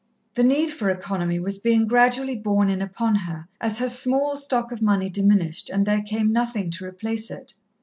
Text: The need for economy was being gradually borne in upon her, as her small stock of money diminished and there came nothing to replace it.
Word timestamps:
The 0.33 0.43
need 0.43 0.71
for 0.71 0.89
economy 0.89 1.39
was 1.39 1.59
being 1.59 1.85
gradually 1.85 2.35
borne 2.35 2.71
in 2.71 2.81
upon 2.81 3.13
her, 3.13 3.47
as 3.61 3.77
her 3.77 3.87
small 3.87 4.35
stock 4.35 4.71
of 4.71 4.81
money 4.81 5.09
diminished 5.11 5.69
and 5.69 5.85
there 5.85 6.01
came 6.01 6.33
nothing 6.33 6.71
to 6.71 6.85
replace 6.87 7.29
it. 7.29 7.53